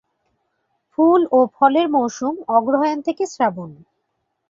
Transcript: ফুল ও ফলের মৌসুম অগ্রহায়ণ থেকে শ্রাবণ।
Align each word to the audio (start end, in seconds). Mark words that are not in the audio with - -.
ফুল 0.91 1.21
ও 1.31 1.39
ফলের 1.55 1.87
মৌসুম 1.89 2.33
অগ্রহায়ণ 2.57 2.99
থেকে 3.07 3.23
শ্রাবণ। 3.25 3.71